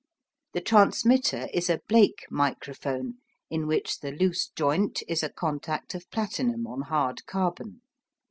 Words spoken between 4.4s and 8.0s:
joint is a contact of platinum on hard carbon.